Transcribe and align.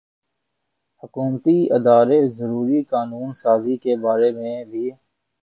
حکومتی 1.03 1.57
ادارے 1.71 2.19
ضروری 2.37 2.81
قانون 2.91 3.31
سازی 3.41 3.75
کے 3.83 3.93
بارے 4.03 4.31
میں 4.31 4.57
بے 4.65 4.85